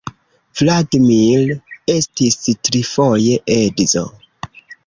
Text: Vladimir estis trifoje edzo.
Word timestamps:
Vladimir 0.61 1.53
estis 1.97 2.39
trifoje 2.69 3.39
edzo. 3.61 4.07